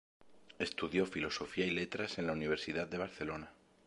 [0.57, 3.51] Estudió Filosofía y Letras en la Universidad de Barcelona.